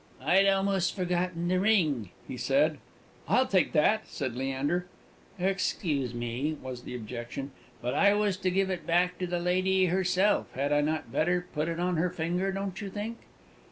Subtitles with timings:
[0.19, 2.79] "I'd almost forgotten the ring," he said.
[3.27, 4.87] "I'll take that!" said Leander.
[5.37, 7.51] "Excuse me," was the objection,
[7.83, 10.47] "but I was to give it back to the lady herself.
[10.55, 13.17] Had I not better put it on her finger, don't you think?"